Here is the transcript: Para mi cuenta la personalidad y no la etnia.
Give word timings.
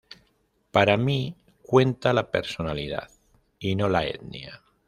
Para 0.71 0.97
mi 0.97 1.35
cuenta 1.61 2.11
la 2.11 2.31
personalidad 2.31 3.11
y 3.59 3.75
no 3.75 3.87
la 3.87 4.03
etnia. 4.03 4.63